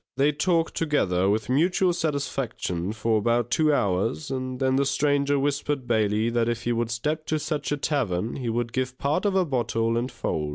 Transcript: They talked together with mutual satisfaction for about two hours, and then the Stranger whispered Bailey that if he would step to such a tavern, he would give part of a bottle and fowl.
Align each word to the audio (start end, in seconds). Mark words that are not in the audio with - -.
They 0.17 0.31
talked 0.31 0.73
together 0.75 1.29
with 1.29 1.47
mutual 1.47 1.93
satisfaction 1.93 2.91
for 2.91 3.19
about 3.19 3.51
two 3.51 3.71
hours, 3.71 4.31
and 4.31 4.59
then 4.59 4.75
the 4.75 4.83
Stranger 4.83 5.37
whispered 5.37 5.85
Bailey 5.87 6.31
that 6.31 6.49
if 6.49 6.63
he 6.63 6.71
would 6.71 6.89
step 6.89 7.27
to 7.27 7.37
such 7.37 7.71
a 7.71 7.77
tavern, 7.77 8.37
he 8.37 8.49
would 8.49 8.73
give 8.73 8.97
part 8.97 9.25
of 9.25 9.35
a 9.35 9.45
bottle 9.45 9.95
and 9.97 10.11
fowl. 10.11 10.49